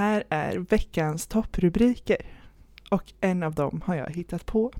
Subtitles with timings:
[0.00, 2.16] Här är veckans topprubriker.
[2.90, 4.72] Och en av dem har jag hittat på.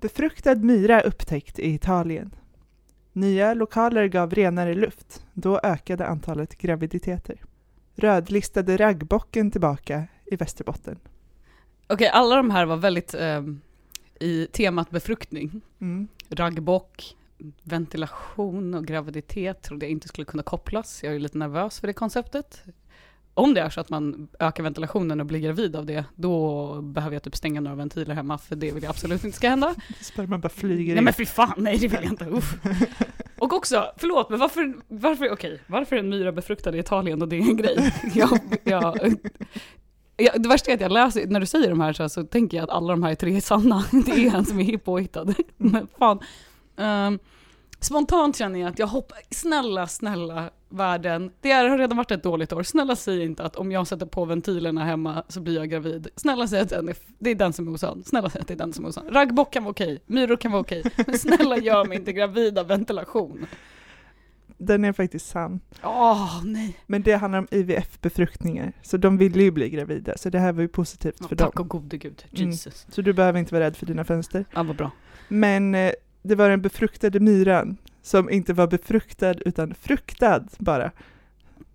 [0.00, 2.34] Befruktad myra upptäckt i Italien.
[3.12, 5.26] Nya lokaler gav renare luft.
[5.32, 7.36] Då ökade antalet graviditeter.
[7.94, 10.98] Rödlistade raggbocken tillbaka i Västerbotten.
[11.86, 13.60] Okej, alla de här var väldigt ehm,
[14.20, 15.60] i temat befruktning.
[15.80, 16.08] Mm.
[16.28, 17.16] Raggbock,
[17.62, 21.02] ventilation och graviditet trodde jag inte skulle kunna kopplas.
[21.02, 22.64] Jag är lite nervös för det konceptet.
[23.34, 27.16] Om det är så att man ökar ventilationen och blir gravid av det, då behöver
[27.16, 29.74] jag typ stänga några ventiler hemma, för det vill jag absolut inte ska hända.
[30.00, 31.04] Sperman bara flyger Nej in.
[31.04, 32.24] men fy fan, nej det vill jag inte.
[32.24, 32.54] Uff.
[33.38, 37.28] Och också, förlåt, men varför, varför, okej, varför är en myra befruktad i Italien och
[37.28, 37.94] det är en grej?
[38.14, 39.14] Jag, jag,
[40.16, 42.56] jag, det värsta är att jag läser, när du säger de här så, så tänker
[42.56, 43.84] jag att alla de här tre är sanna.
[44.06, 45.34] Det är en som är påhittad.
[45.56, 46.20] Men fan.
[46.76, 47.18] Ehm,
[47.80, 52.52] spontant känner jag att jag hoppas, snälla, snälla världen, det har redan varit ett dåligt
[52.52, 52.62] år.
[52.62, 56.08] Snälla säg inte att om jag sätter på ventilerna hemma så blir jag gravid.
[56.16, 58.02] Snälla säg att den är, det är den som är osann.
[58.06, 59.06] Snälla säg att det är den som är osann.
[59.10, 62.66] Raggbock kan vara okej, myror kan vara okej, men snälla gör mig inte gravid av
[62.66, 63.46] ventilation.
[64.58, 65.60] Den är faktiskt sann.
[65.84, 66.76] Åh, nej.
[66.86, 70.62] Men det handlar om IVF-befruktningar, så de ville ju bli gravida, så det här var
[70.62, 71.62] ju positivt Ja, för tack dem.
[71.62, 72.24] och gode gud.
[72.36, 72.50] Mm.
[72.50, 72.86] Jesus.
[72.90, 74.44] Så du behöver inte vara rädd för dina fönster.
[74.54, 74.90] Ja, vad bra.
[75.28, 80.90] Men eh, det var den befruktade myran som inte var befruktad utan fruktad bara.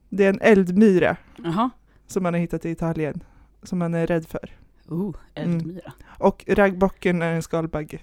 [0.10, 1.70] Det är en eldmyra Jaha.
[2.08, 3.24] som man har hittat i Italien,
[3.64, 4.50] som man är rädd för.
[4.88, 5.94] Oh, eldmyra.
[6.08, 8.00] Och raggbocken är en skalbagge.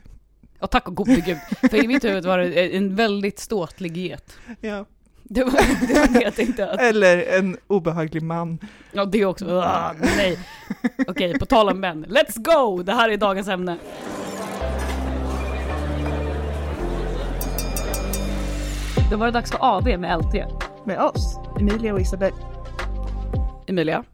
[0.61, 1.39] Ja, tack och gode gud.
[1.71, 4.39] För i mitt huvud var det en väldigt ståtlig get.
[4.61, 4.85] Ja.
[5.23, 8.59] Det var det, var jag tänkte att, Eller en obehaglig man.
[8.93, 10.39] ja det också, ah, nej.
[11.09, 12.83] Okej, på tal om män, let's go!
[12.83, 13.79] Det här är dagens ämne.
[19.15, 20.35] Då var det dags för AV med LT.
[20.87, 22.33] Med oss, Emilia och Isabel.
[23.67, 24.05] Emilia,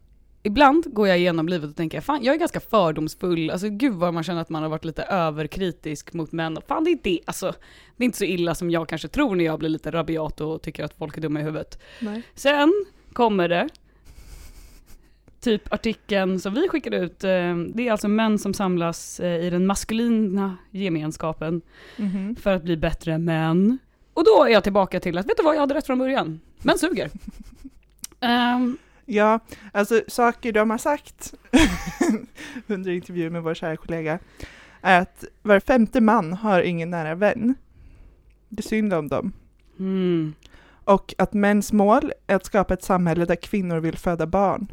[0.42, 4.14] ibland går jag igenom livet och tänker, fan jag är ganska fördomsfull, alltså gud vad
[4.14, 6.56] man känner att man har varit lite överkritisk mot män.
[6.56, 7.52] Och Fan det är det, alltså
[7.96, 10.62] det är inte så illa som jag kanske tror när jag blir lite rabiat och
[10.62, 11.78] tycker att folk är dumma i huvudet.
[12.00, 12.22] Nej.
[12.34, 12.72] Sen
[13.12, 13.68] kommer det,
[15.40, 19.50] typ artikeln som vi skickade ut, eh, det är alltså män som samlas eh, i
[19.50, 21.62] den maskulina gemenskapen
[21.96, 22.36] Mhm.
[22.36, 23.78] för att bli bättre män.
[24.14, 26.40] Och då är jag tillbaka till att, vet du vad, jag hade rätt från början.
[26.62, 27.10] Män suger.
[28.20, 28.78] Ehm,
[29.12, 29.40] Ja,
[29.72, 31.34] alltså saker de har sagt
[32.66, 34.18] under intervjuer med vår kära kollega
[34.80, 37.54] är att var femte man har ingen nära vän.
[38.48, 39.32] Det är synd om dem.
[39.78, 40.34] mm.
[40.84, 44.68] Och att mäns mål är att skapa ett samhälle där kvinnor vill föda barn.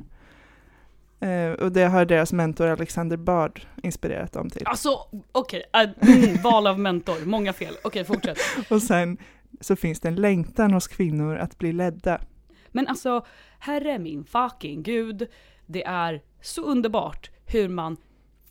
[1.20, 4.68] Eh, och det har deras mentor Alexander Bard inspirerat dem till.
[4.68, 5.00] Alltså,
[5.32, 7.74] okej, äh, mm, val av mentor, många fel.
[7.84, 8.38] Okej, fortsätt.
[8.70, 9.18] Och sen
[9.62, 12.22] så finns det en längtan hos kvinnor att bli ledda.
[12.68, 13.26] Men alltså,
[13.60, 15.28] herre min fucking gud,
[15.66, 17.98] det är så underbart hur man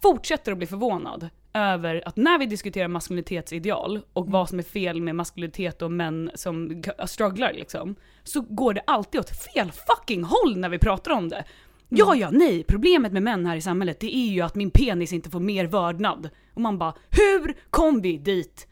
[0.03, 5.01] fortsätter att bli förvånad över att när vi diskuterar maskulinitetsideal och vad som är fel
[5.01, 10.57] med maskulinitet och män som strugglar liksom, så går det alltid åt fel fucking håll
[10.57, 11.45] när vi pratar om det.
[11.91, 11.99] Mm.
[11.99, 15.13] Ja, ja, nej, problemet med män här i samhället det är ju att min penis
[15.13, 16.31] inte får mer vördnad.
[16.55, 18.67] Och man bara, hur kom vi dit?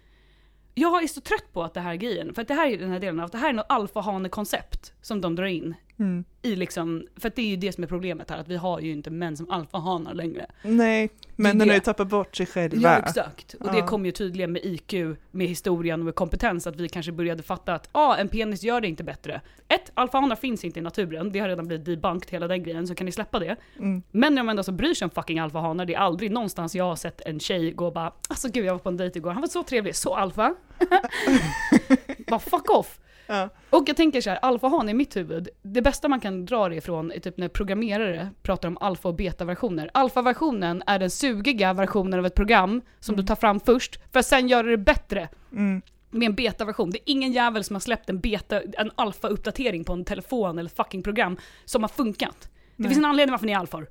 [0.75, 2.91] Jag är så trött på att det här grejen, för att det här är den
[2.91, 6.25] här delen av att det här är något alfahane-koncept som de drar in Mm.
[6.43, 8.81] i liksom, för att det är ju det som är problemet här, att vi har
[8.81, 10.47] ju inte män som alfahanar längre.
[10.63, 11.73] Nej, männen det.
[11.73, 12.77] har ju tappat bort sig själva.
[12.83, 13.87] Ja exakt, och det Ja.
[13.87, 14.93] kom ju tydligen med IQ,
[15.31, 18.81] med historien och med kompetens, att vi kanske började fatta att ah, en penis gör
[18.81, 19.41] det inte bättre.
[19.69, 22.95] Ett, alfahanar finns inte i naturen, det har redan blivit debunked hela den grejen, så
[22.95, 23.57] kan ni släppa det.
[23.79, 24.03] Mm.
[24.11, 26.97] Men de enda som bryr sig om fucking alfahanar, det är aldrig någonstans jag har
[26.97, 29.41] sett en tjej gå och bara Alltså gud jag var på en dejt igår, han
[29.41, 30.55] var så trevlig, så alfa.
[32.27, 32.99] bara fuck off.
[33.27, 33.49] Ja.
[33.71, 36.77] Och jag tänker så här, alfahan i mitt huvud, det bästa man kan dra det
[36.77, 39.91] ifrån är typ när programmerare pratar om alfa och beta-versioner.
[39.95, 44.27] Alfa-versionen är den sugiga versionen av ett program som du tar fram först, för att
[44.27, 45.83] sen göra det bättre Mm.
[46.11, 46.91] med en beta-version.
[46.91, 50.71] Det är ingen jävel som har släppt en beta, en alfa-uppdatering på en telefon eller
[50.71, 52.41] fucking program som har funkat.
[52.43, 52.89] Det Nej.
[52.89, 53.87] finns en anledning varför ni är alfar.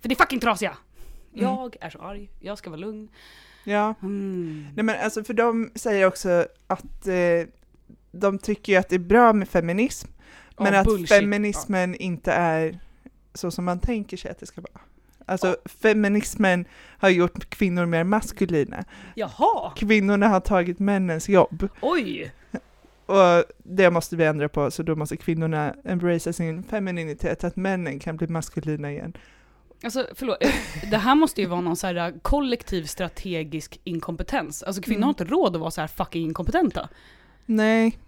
[0.00, 0.76] För det är fucking trasiga.
[1.34, 1.44] Mm.
[1.44, 3.08] Jag är så arg, jag ska vara lugn.
[3.64, 3.94] Ja.
[4.02, 4.66] Mm.
[4.74, 7.14] Nej men alltså för de säger också att eh,
[8.14, 10.08] de tycker ju att det är bra med feminism,
[10.58, 11.08] men Ja, att bullshit.
[11.08, 12.78] feminismen inte är
[13.34, 14.80] så som man tänker sig att det ska vara.
[15.26, 16.64] Alltså feminismen
[16.98, 18.84] har gjort kvinnor mer maskulina.
[19.14, 22.32] Jaha, Kvinnorna har tagit männens jobb oj!
[23.06, 27.98] och det måste vi ändra på, så då måste kvinnorna embracea sin femininitet, att männen
[27.98, 29.12] kan bli maskulina igen.
[29.84, 30.50] Alltså förlåt, eh,
[30.90, 34.62] det här måste ju vara någon så här eh, kollektiv strategisk inkompetens.
[34.62, 35.02] Alltså kvinnor Mm.
[35.04, 36.88] har inte råd att vara så här fucking inkompetenta.
[37.46, 37.98] Nej,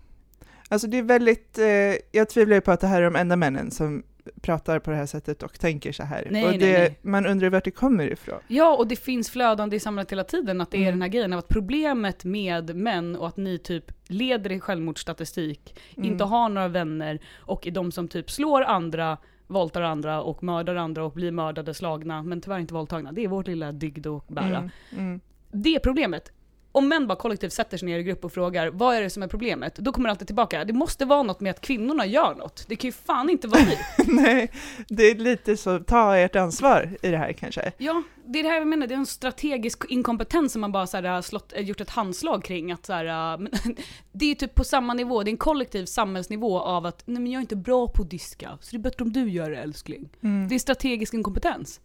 [0.69, 1.67] alltså det är väldigt, eh,
[2.13, 4.03] jag tvivlar ju på att det här är de enda männen som
[4.41, 6.29] pratar på det här sättet och tänker så här.
[6.31, 6.99] Nej, och nej, det, nej.
[7.03, 8.39] Man undrar vart det kommer ifrån.
[8.49, 10.93] Ja, och det finns flödande i samhället hela tiden, att det är Mm.
[10.95, 15.81] den här grejen av att problemet med män och att ni typ leder i självmordsstatistik,
[15.97, 16.13] Mm.
[16.13, 20.75] inte har några vänner och är de som typ slår andra, våldtar andra och mördar
[20.77, 23.13] andra och blir mördade, slagna, men tyvärr inte våldtagna.
[23.13, 24.57] Det är vårt lilla dygd att bära.
[24.59, 24.71] Mm.
[24.93, 25.21] Mm.
[25.53, 26.33] Det är problemet.
[26.77, 29.23] Om män bara kollektivt sätter sig ner i grupp och frågar vad är det som
[29.23, 29.77] är problemet?
[29.77, 30.65] Då kommer det alltid tillbaka.
[30.65, 32.65] Det måste vara något med att kvinnorna gör något.
[32.69, 33.77] Det kan ju fan inte vara vi.
[34.13, 34.51] Nej,
[34.89, 37.73] det är lite så, ta ert ansvar i det här kanske.
[37.79, 40.87] Ja, det är det här jag menar, det är en strategisk inkompetens som man bara
[40.87, 42.73] så här, har slått, äh, gjort ett handslag kring.
[42.73, 43.53] Att så här, men,
[44.13, 47.33] det är typ på samma nivå, det är en kollektiv samhällsnivå av att nej men
[47.33, 49.57] jag är inte bra på att diska, så det är bättre om du gör det
[49.57, 50.09] älskling.
[50.23, 50.49] Mm.
[50.49, 51.81] Det är strategisk inkompetens.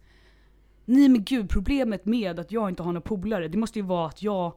[0.84, 4.06] Nej men gud, problemet med att jag inte har några polare, det måste ju vara
[4.06, 4.52] att jag,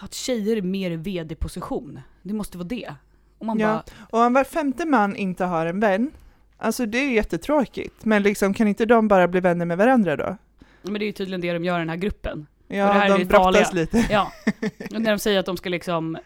[0.00, 2.00] att tjejer är mer i vd-position.
[2.22, 2.94] Det måste vara det.
[3.38, 3.66] Och man Ja.
[3.68, 3.82] bara,
[4.20, 6.10] Och om var femte man inte har en vän,
[6.56, 10.36] alltså det är jättetråkigt, men liksom kan inte de bara bli vänner med varandra då?
[10.82, 12.46] men det är ju tydligen det de gör i den här gruppen.
[12.62, 13.68] Och det Ja, här är de det brottas farliga.
[13.72, 14.06] lite.
[14.10, 14.32] Ja,
[14.94, 16.18] och när de säger att de ska liksom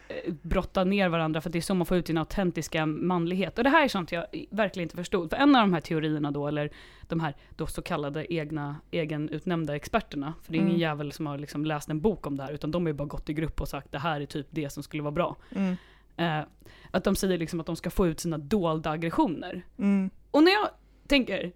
[0.43, 3.59] brotta ner varandra för det är så man får ut sin autentiska manlighet.
[3.59, 5.31] Och det här är sånt jag verkligen inte förstod.
[5.31, 6.71] För en av de här teorierna då, eller
[7.09, 10.81] de här då så kallade egna, egenutnämnda experterna, för det är ingen Mm.
[10.81, 13.09] jävel som har liksom läst en bok om det här, utan de har ju bara
[13.09, 15.37] gått i grupp och sagt det här är typ det som skulle vara bra.
[15.55, 15.77] Mm.
[16.17, 16.45] Eh,
[16.91, 19.63] att de säger liksom att de ska få ut sina dolda aggressioner.
[19.79, 20.11] Mm.
[20.31, 20.69] Och när jag
[21.07, 21.53] tänker,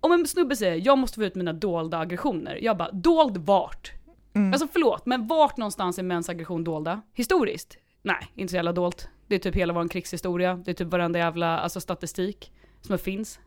[0.00, 3.92] om en snubbe säger jag måste få ut mina dolda aggressioner, jag bara dold vart?
[4.38, 4.52] Mm.
[4.52, 7.02] Alltså förlåt, men vart någonstans är mäns aggression dolda?
[7.14, 7.76] Historiskt?
[8.02, 9.08] Nej, inte så jävla dolt.
[9.26, 13.38] Det är typ hela vår krigshistoria, det är typ varenda jävla alltså, statistik som finns.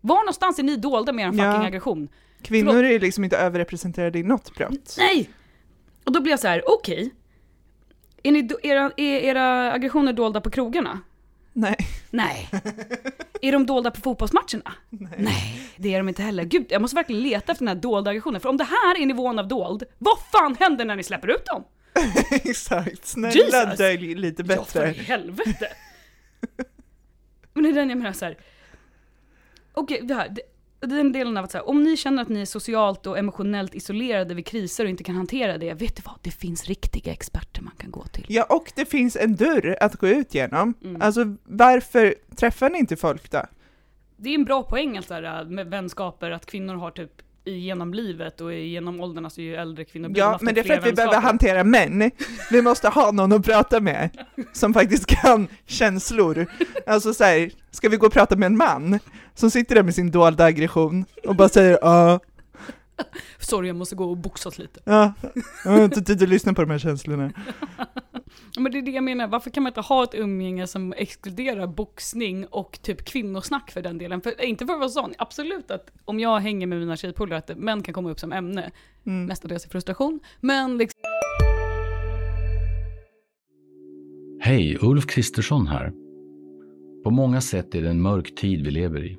[0.00, 1.66] Var någonstans är ni dolda med er fucking Ja.
[1.66, 2.08] aggression?
[2.42, 2.90] Kvinnor förlåt.
[2.92, 4.94] är liksom inte överrepresenterade i något brott.
[4.98, 5.30] Nej!
[6.04, 7.10] Och då blir jag så här: okej.
[8.22, 11.00] Är ni do- era, är era aggressioner dolda på krogarna?
[11.52, 11.76] Nej.
[12.10, 12.48] Nej.
[13.42, 14.72] är de dolda på fotbollsmatcherna?
[15.16, 15.70] Nej.
[15.76, 16.44] det är de inte heller.
[16.44, 18.40] Gud, jag måste verkligen leta efter den här dolda aggressionen.
[18.40, 21.46] För om det här är nivån av dold, vad fan händer när ni släpper ut
[21.46, 21.64] dem?
[22.30, 23.78] Exakt, snälla Jesus!
[23.78, 25.00] dölj lite Ja, för bättre.
[25.02, 25.68] i helvete!
[27.52, 28.38] Men det är den jag menar så här.
[29.72, 30.28] Okej, det här.
[30.28, 30.42] Det,
[30.80, 33.74] den delen av att så här, om ni känner att ni är socialt och emotionellt
[33.74, 36.14] isolerade vid kriser och inte kan hantera det, vet du vad?
[36.22, 38.26] Det finns riktiga experter man kan gå till.
[38.28, 40.74] Ja, och det finns en dörr att gå ut genom.
[40.84, 41.02] Mm.
[41.02, 43.42] Alltså varför träffar ni inte folk då?
[44.16, 47.10] Det är en bra poäng att så här, med vänskaper, att kvinnor har typ
[47.44, 50.74] genom livet och genom åldern, alltså ju äldre kvinnor blir, Ja, men det är för
[50.74, 51.26] att vi behöver vänskaper.
[51.28, 52.10] hantera män.
[52.50, 54.10] Vi måste ha någon att prata med
[54.52, 56.46] som faktiskt kan känslor.
[56.86, 58.98] Alltså så här, ska vi gå och prata med en man
[59.40, 62.20] som sitter där med sin dolda aggression och bara säger ja,
[63.38, 64.80] Sorry, jag måste gå och boxas lite.
[64.84, 65.12] ja,
[65.64, 67.32] jag har inte tid att lyssna på de här känslorna.
[68.58, 71.66] Men det är det jag menar, varför kan man inte ha ett umgänge som exkluderar
[71.66, 74.20] boxning och typ kvinnosnack för den delen?
[74.20, 77.58] För, inte för att vara sån, absolut att om jag hänger med mina tjejpolare att
[77.58, 78.70] män kan komma upp som ämne,
[79.06, 79.24] Mm.
[79.26, 81.00] mestadels i frustration, men liksom
[84.40, 85.92] Hej, Ulf Kristersson här.
[87.04, 89.18] På många sätt är det en mörk tid vi lever i.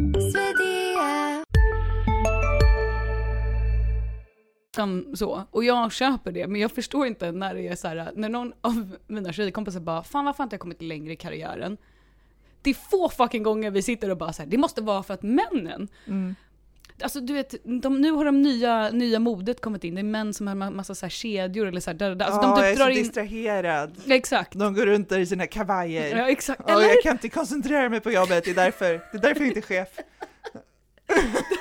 [5.13, 5.43] Så.
[5.51, 8.53] Och jag köper det, men jag förstår inte när det är så här, när någon
[8.61, 11.77] av mina tjejkompisar bara, fan varför har inte jag kommit längre i karriären?
[12.61, 15.13] Det är få fucking gånger vi sitter och bara så här, det måste vara för
[15.13, 16.35] att männen, Mm.
[17.03, 19.95] Alltså du vet, de, nu har de nya, nya modet kommit in.
[19.95, 22.25] Det är män som har massa så här kedjor eller så här, där, där.
[22.25, 22.95] Alltså Ja, de jag är så in...
[22.95, 23.95] distraherad.
[24.05, 24.53] Ja, Exakt.
[24.59, 26.17] De går runt där i sina kavajer.
[26.17, 26.61] Ja, exakt.
[26.67, 29.41] Ja, Eller jag kan inte koncentrera mig på jobbet, det är därför, det är därför
[29.41, 29.87] jag inte är chef.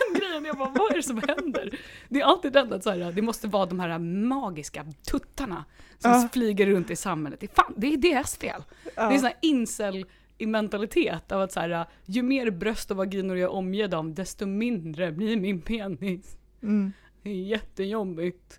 [0.51, 1.79] jag bara, vad är det som händer?
[2.09, 5.65] Det är alltid den att så här, det måste vara de här magiska tuttarna
[5.99, 6.29] som Ja.
[6.33, 7.41] flyger runt i samhället.
[7.41, 8.63] Det är, fan, det är deras fel.
[8.97, 9.09] Ja.
[9.09, 10.07] Det är sån här incel
[10.39, 14.47] i mentalitet av att så här, ju mer bröst och vaginor jag omger dem, desto
[14.47, 16.37] mindre blir min penis.
[16.63, 16.93] Mm.
[17.23, 18.59] Det är jättejobbigt.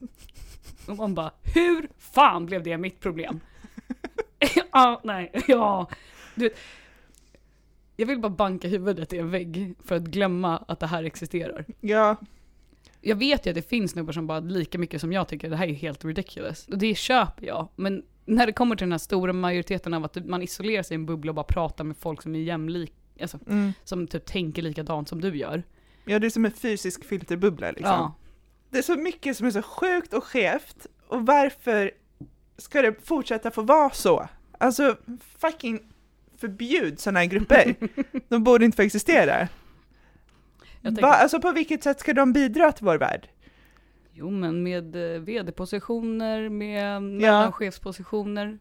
[0.87, 3.39] Och man bara, hur fan blev det mitt problem?
[4.71, 5.89] ja, nej, ja.
[6.35, 6.57] Du vet,
[7.95, 11.65] jag vill bara banka huvudet i en vägg för att glömma att det här existerar.
[11.81, 12.15] Ja,
[13.01, 15.55] Jag vet ju att det finns snubbar som bara lika mycket som jag tycker det
[15.55, 16.67] här är helt ridiculous.
[16.67, 17.67] Och det köper jag.
[17.75, 20.99] Men när det kommer till den här stora majoriteten av att man isolerar sig i
[20.99, 23.73] en bubbla och bara pratar med folk som är jämlik, alltså, Mm.
[23.83, 25.63] som typ tänker likadant som du gör.
[26.05, 27.85] Ja, det är som en fysisk filterbubbla liksom.
[27.89, 28.13] Ja.
[28.69, 31.91] Det är så mycket som är så sjukt och skevt och varför
[32.57, 34.27] ska det fortsätta få vara så?
[34.57, 34.97] Alltså
[35.37, 35.79] fucking
[36.41, 37.75] förbjud sådana här grupper.
[38.29, 39.47] De borde inte få existera.
[40.83, 41.07] Tänker- Va?
[41.13, 43.27] Alltså på vilket sätt ska de bidra till vår värld?
[44.13, 48.59] Jo men med eh, vd-positioner, med mellanchefspositioner.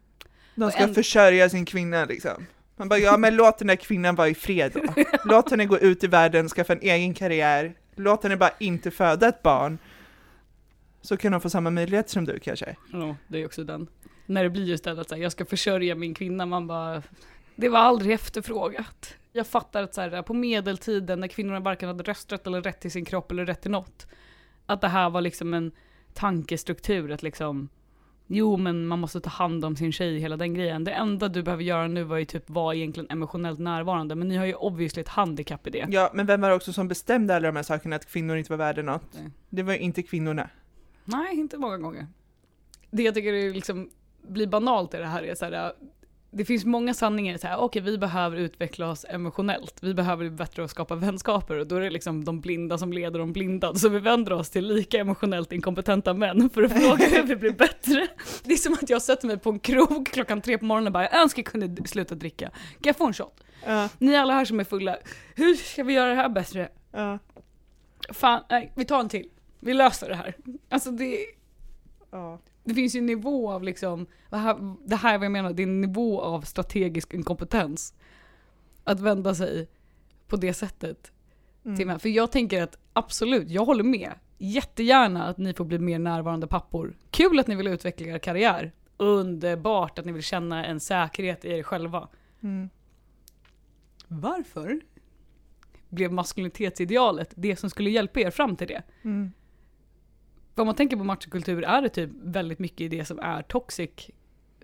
[0.55, 2.45] De ska en- försörja sin kvinna liksom.
[2.75, 4.81] Man bara, ja men låt den där kvinnan vara i fred då.
[5.25, 7.73] Låt henne gå ut i världen, skaffa en egen karriär.
[7.95, 9.77] Låt henne bara inte föda ett barn.
[11.01, 12.75] Så kan de få samma möjligheter som du kanske.
[12.91, 13.87] Ja, det är också den.
[14.25, 17.03] När det blir just det att så här, jag ska försörja min kvinna, man bara,
[17.61, 19.15] det var aldrig efterfrågat.
[19.31, 22.91] Jag fattar att så här, på medeltiden när kvinnorna varken hade rösträtt eller rätt till
[22.91, 24.07] sin kropp eller rätt till något,
[24.65, 25.71] att det här var liksom en
[26.13, 27.69] tankestruktur att liksom,
[28.27, 30.83] jo men man måste ta hand om sin tjej, hela den grejen.
[30.83, 34.37] Det enda du behöver göra nu var ju typ vara egentligen emotionellt närvarande, men ni
[34.37, 35.85] har ju obviously ett handikapp i det.
[35.89, 38.51] Ja, men vem var det också som bestämde alla de här sakerna, att kvinnor inte
[38.51, 39.13] var värda något?
[39.13, 39.31] Nej.
[39.49, 40.49] Det var ju inte kvinnorna.
[41.05, 42.07] Nej, inte många gånger.
[42.91, 43.89] Det jag tycker är liksom,
[44.21, 45.73] blir banalt i det här är så här,
[46.33, 50.29] det finns många sanningar så här, okej vi behöver utveckla oss emotionellt, vi behöver bli
[50.37, 53.75] bättre att skapa vänskaper och då är det liksom de blinda som leder de blinda,
[53.75, 57.51] så vi vänder oss till lika emotionellt inkompetenta män för att fråga hur vi blir
[57.51, 58.07] bättre.
[58.43, 60.93] Det är som att jag sätter mig på en krog klockan tre på morgonen och
[60.93, 63.43] bara, jag önskar jag kunde sluta dricka, kan jag få en shot?
[63.65, 64.97] Ja, Ni alla här som är fulla,
[65.35, 66.69] hur ska vi göra det här bättre?
[66.91, 67.19] ja,
[68.09, 69.29] Fan, nej, vi tar en till.
[69.59, 70.35] Vi löser det här.
[70.69, 71.17] Alltså det,
[72.11, 72.39] ja.
[72.63, 75.53] Det finns ju en nivå av liksom, det här, det här är vad jag menar,
[75.53, 77.93] det är en nivå av strategisk inkompetens.
[78.83, 79.67] Att vända sig
[80.27, 81.11] på det sättet
[81.65, 81.77] Mm.
[81.77, 81.99] till.
[81.99, 84.11] För jag tänker att absolut, jag håller med.
[84.37, 86.97] Jättegärna att ni får bli mer närvarande pappor.
[87.11, 88.71] Kul att ni vill utveckla er karriär.
[88.97, 92.07] Underbart att ni vill känna en säkerhet i er själva.
[92.43, 92.69] Mm.
[94.07, 94.81] Varför
[95.89, 98.83] blev maskulinitetsidealet det som skulle hjälpa er fram till det?
[99.01, 99.31] Mm.
[100.55, 104.09] Om man tänker på machokultur är det typ väldigt mycket det som är toxic.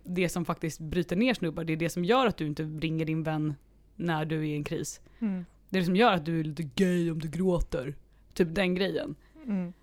[0.03, 1.63] Det som faktiskt bryter ner snubbar.
[1.63, 3.55] Det är det som gör att du inte ringer din vän
[3.95, 5.01] när du är i en kris.
[5.19, 5.45] Mm.
[5.69, 7.95] Det är det som gör att du är lite gay om du gråter.
[8.33, 9.15] Typ den grejen.
[9.45, 9.73] Mm.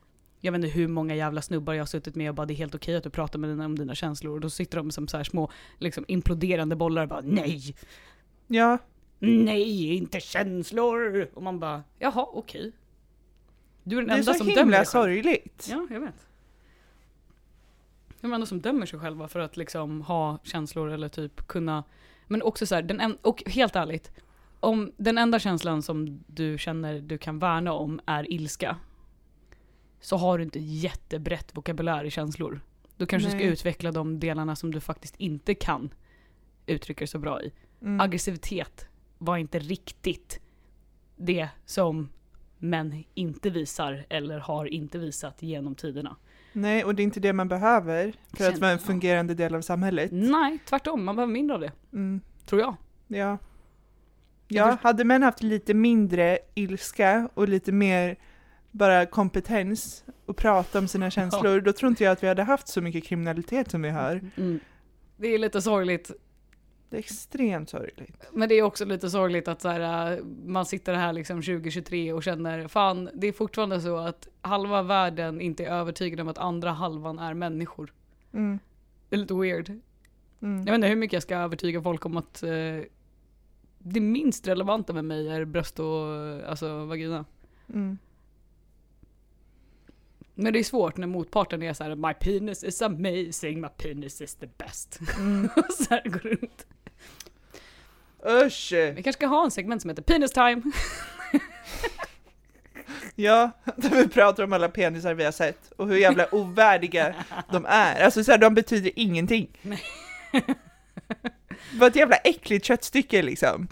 [0.41, 2.57] Jag vet inte hur många jävla snubbar jag har suttit med och bara det är
[2.57, 4.35] helt okej att du pratar med dina, om dina känslor.
[4.35, 7.75] Och då sitter de som så här små liksom imploderande bollar och bara nej,
[8.47, 8.79] Ja,
[9.19, 11.29] nej, inte känslor.
[11.35, 12.73] Och man bara jaha okej.
[13.85, 15.05] Du är den det är enda så som dömer himla dig själv.
[15.05, 15.67] sorgligt.
[15.71, 16.27] Ja, jag vet.
[18.21, 21.85] De enda som dömer sig själva för att liksom ha känslor eller typ kunna,
[22.27, 24.13] men också så här, den en, och helt ärligt,
[24.61, 28.77] om den enda känslan som du känner du kan värna om är ilska,
[30.01, 32.61] så har du inte jättebrett vokabulär i känslor.
[32.97, 33.41] Då kanske du Nej.
[33.41, 35.91] ska utveckla de delarna som du faktiskt inte kan
[36.67, 37.53] uttrycka dig så bra i.
[37.83, 38.01] Mm.
[38.01, 38.89] Aggressivitet
[39.19, 40.41] var inte riktigt
[41.17, 42.09] det som
[42.59, 46.17] män inte visar eller har inte visat genom tiderna.
[46.53, 49.61] Nej, och det är inte det man behöver för att vara en fungerande del av
[49.61, 50.11] samhället.
[50.13, 51.05] Nej, tvärtom.
[51.05, 51.73] Man behöver mindre av det.
[51.93, 52.21] Mm.
[52.47, 52.77] Tror jag.
[53.07, 53.39] Ja.
[54.49, 58.17] Ja, hade män haft lite mindre ilska och lite mer
[58.71, 62.69] bara kompetens att prata om sina känslor, då tror inte jag att vi hade haft
[62.69, 64.31] så mycket kriminalitet som vi har.
[64.37, 64.61] Mm.
[65.17, 66.11] Det är lite sorgligt.
[66.95, 68.27] Det är extremt sorgligt.
[68.33, 72.13] Men det är också lite sorgligt att så här, äh, man sitter här liksom 2023
[72.13, 76.39] och känner fan, det är fortfarande så att halva världen inte är övertygad om att
[76.39, 77.93] andra halvan är människor.
[78.33, 78.59] Mm.
[79.09, 79.69] Det är lite weird.
[80.43, 80.59] Mm.
[80.59, 82.81] Jag vet inte hur mycket jag ska övertyga folk om att eh,
[83.79, 87.25] det minst relevanta med mig är bröst och eh, alltså vagina.
[87.69, 87.99] Mm.
[90.35, 94.21] Men det är svårt när motparten är så här: My penis is amazing, my penis
[94.21, 95.01] is the best.
[95.19, 95.49] Mm.
[95.71, 96.67] Så här går runt.
[98.29, 98.73] Usch!
[98.73, 100.63] Vi kanske ska ha en segment som heter Penis time.
[103.17, 107.15] Ja, där vi pratar om alla penisar vi har sett och hur jävla ovärdiga
[107.51, 108.05] de är.
[108.05, 109.49] Alltså så här, de betyder ingenting.
[111.75, 113.69] Vad ett jävla äckligt köttstycke liksom.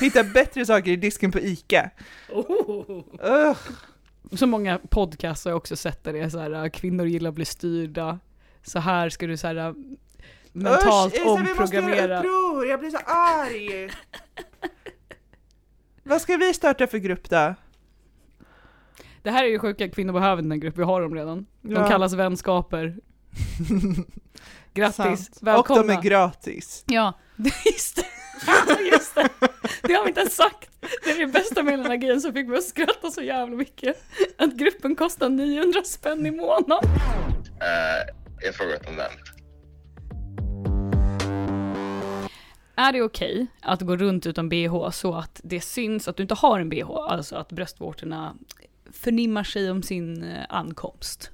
[0.00, 1.90] Hitta bättre saker i disken på ICA.
[2.28, 3.02] Oh.
[3.22, 3.58] Ugh.
[4.32, 7.34] Så många podcasts har jag också sett där det är så här, kvinnor gillar att
[7.34, 8.18] bli styrda.
[8.62, 9.74] Så här ska du så här
[10.52, 12.18] mentalt Usch, Isa, vi måste göra omprogrammera.
[12.18, 13.90] uppror, jag blir så arg!
[16.02, 17.54] Vad ska vi starta för grupp då?
[19.22, 21.46] Det här är ju sjuka, kvinnor behöver den grupp, vi har dem redan.
[21.60, 21.88] De Ja.
[21.88, 22.96] kallas vänskaper.
[24.74, 25.36] Grattis, Sant.
[25.40, 25.82] Och välkomna.
[25.82, 26.84] de är gratis.
[26.86, 27.12] Ja,
[27.64, 28.82] just det.
[28.92, 29.28] just det.
[29.82, 30.70] Det har vi inte ens sagt.
[31.04, 33.56] Det är det bästa med den här grejen som fick mig att skratta så jävla
[33.56, 34.02] mycket.
[34.38, 36.90] Att gruppen kostar 900 spänn i månaden.
[37.60, 39.10] Eh, jag frågar om den.
[42.76, 46.34] Är det okej att gå runt utan bh så att det syns att du inte
[46.34, 46.90] har en bh?
[46.90, 48.34] Alltså att bröstvårtorna
[48.92, 51.30] förnimmar sig om sin eh, ankomst.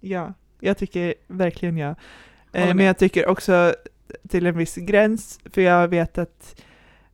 [0.00, 1.94] Ja, jag tycker verkligen ja.
[2.52, 3.74] Eh, men jag tycker också
[4.28, 6.62] till en viss gräns, för jag vet att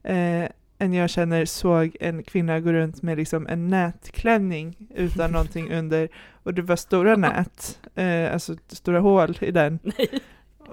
[0.03, 5.73] eh, en jag känner såg en kvinna gå runt med liksom en nätklänning utan någonting
[5.73, 6.09] under
[6.43, 9.79] och det var stora nät, eh, alltså stora hål i den.
[9.83, 10.21] Nej.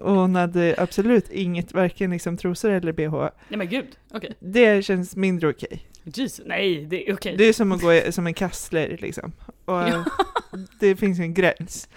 [0.01, 3.15] Och hon hade absolut inget, varken liksom trosor eller bh.
[3.47, 4.33] Nej men gud, okej.
[4.39, 5.85] Det känns mindre okej.
[6.03, 7.35] Jesus, nej, det är okej.
[7.37, 9.31] Det är som att gå i- som en kassler liksom.
[9.65, 9.81] Och
[10.79, 11.89] det finns en gräns.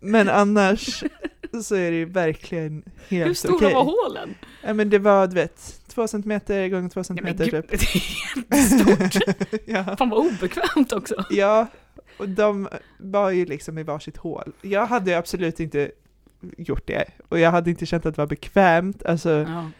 [0.00, 1.04] Men annars
[1.62, 3.74] så är det ju verkligen helt Hur stora okej.
[3.74, 4.34] var hålen?
[4.62, 7.80] Ja men det var du vet, två centimeter gånger två Nej men centimeter gud, typ.
[8.48, 9.62] det är jättestort.
[9.66, 9.96] ja.
[9.96, 11.24] Fan vad obekvämt också.
[11.30, 11.66] ja,
[12.18, 14.52] och de var ju liksom i varsitt hål.
[14.62, 15.90] Jag hade absolut inte
[16.58, 17.04] gjort det.
[17.28, 19.06] Och jag hade inte känt att det var bekvämt.
[19.06, 19.70] Alltså, Ja.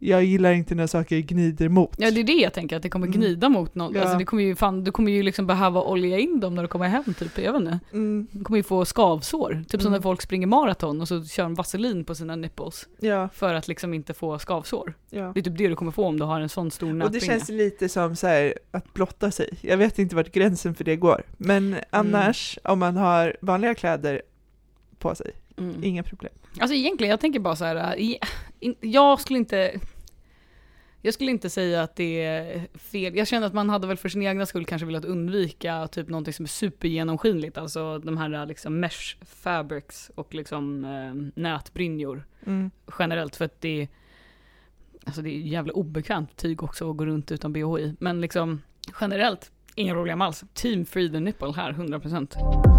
[0.00, 1.94] jag gillar inte när saker gnider mot.
[1.98, 3.20] ja det är det jag tänker, att det kommer Mm.
[3.20, 3.94] gnida mot någon.
[3.94, 4.00] Ja.
[4.02, 6.68] Alltså det kommer ju fan, du kommer ju liksom behöva olja in dem när du
[6.68, 7.78] kommer hem typ, jag vet inte.
[7.92, 9.64] Mm, Du kommer ju få skavsår.
[9.68, 9.92] Typ som Mm.
[9.92, 12.88] när folk springer maraton och så kör de vaselin på sina nipples.
[13.00, 14.94] ja, För att liksom inte få skavsår.
[15.10, 15.30] ja.
[15.34, 16.98] Det är typ det du kommer få om du har en sån stor Och det
[16.98, 17.24] nätbringa.
[17.24, 19.50] känns lite som så här, att blotta sig.
[19.60, 21.22] Jag vet inte vart gränsen för det går.
[21.36, 24.22] Men annars, om man har vanliga kläder
[24.98, 25.84] på sig, Mm.
[25.84, 26.32] inga problem.
[26.60, 28.16] Alltså egentligen, jag tänker bara så här, äh,
[28.80, 29.80] jag skulle inte
[31.02, 33.16] jag skulle inte säga att det är fel.
[33.16, 36.34] Jag känner att man hade väl för sin egna skull kanske velat undvika typ någonting
[36.34, 42.70] som är supergenomskinligt, alltså de här liksom mesh fabrics och liksom eh, nätbrynjor Mm.
[42.98, 43.88] generellt för att det
[45.04, 47.94] alltså det är jävla obekvämt tyg också att gå runt utan bh i.
[48.00, 48.62] Men liksom
[49.00, 50.44] generellt, inga problem alls.
[50.54, 52.77] Team free the nipple här, 100%.